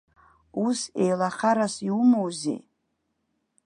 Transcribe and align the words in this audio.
Ус 0.65 0.79
еилахарас 1.03 1.75
иумоузеи? 1.87 2.59